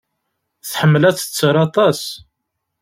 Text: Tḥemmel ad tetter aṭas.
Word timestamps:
Tḥemmel 0.71 1.03
ad 1.09 1.15
tetter 1.17 1.55
aṭas. 1.65 2.01